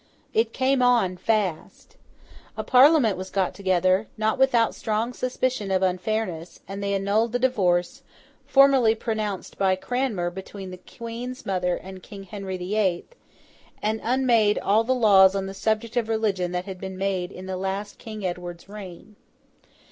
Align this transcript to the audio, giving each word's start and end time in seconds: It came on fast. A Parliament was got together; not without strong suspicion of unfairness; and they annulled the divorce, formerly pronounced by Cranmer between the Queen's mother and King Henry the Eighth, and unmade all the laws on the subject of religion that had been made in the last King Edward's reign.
It 0.33 0.51
came 0.51 0.81
on 0.81 1.15
fast. 1.15 1.95
A 2.57 2.63
Parliament 2.63 3.19
was 3.19 3.29
got 3.29 3.53
together; 3.53 4.07
not 4.17 4.39
without 4.39 4.73
strong 4.73 5.13
suspicion 5.13 5.69
of 5.69 5.83
unfairness; 5.83 6.59
and 6.67 6.81
they 6.81 6.95
annulled 6.95 7.33
the 7.33 7.37
divorce, 7.37 8.01
formerly 8.47 8.95
pronounced 8.95 9.59
by 9.59 9.75
Cranmer 9.75 10.31
between 10.31 10.71
the 10.71 10.79
Queen's 10.79 11.45
mother 11.45 11.75
and 11.75 12.01
King 12.01 12.23
Henry 12.23 12.57
the 12.57 12.73
Eighth, 12.73 13.13
and 13.79 14.01
unmade 14.03 14.57
all 14.57 14.83
the 14.83 14.95
laws 14.95 15.35
on 15.35 15.45
the 15.45 15.53
subject 15.53 15.95
of 15.95 16.09
religion 16.09 16.51
that 16.51 16.65
had 16.65 16.81
been 16.81 16.97
made 16.97 17.31
in 17.31 17.45
the 17.45 17.55
last 17.55 17.99
King 17.99 18.25
Edward's 18.25 18.67
reign. 18.67 19.17